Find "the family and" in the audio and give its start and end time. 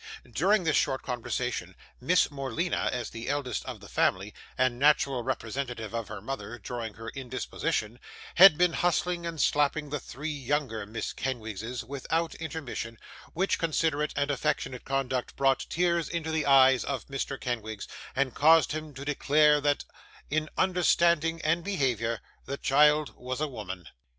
3.81-4.79